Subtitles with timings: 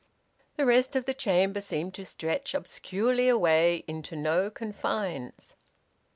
[0.55, 5.53] The rest of the chamber seemed to stretch obscurely away into no confines.